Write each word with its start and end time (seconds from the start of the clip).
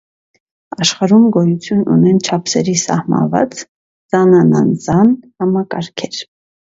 Աշխարհում 0.83 1.25
գոյություն 1.33 1.83
ունեն 1.95 2.21
չափսերի 2.29 2.73
սահմանված 2.83 3.53
զանանազան 4.15 5.13
համակարգեր։ 5.45 6.19